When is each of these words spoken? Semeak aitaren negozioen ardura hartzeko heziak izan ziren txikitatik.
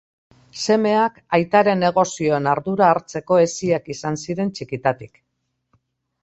Semeak 0.59 1.19
aitaren 1.37 1.83
negozioen 1.85 2.49
ardura 2.53 2.87
hartzeko 2.95 3.39
heziak 3.43 3.93
izan 3.97 4.19
ziren 4.23 4.51
txikitatik. 4.57 5.23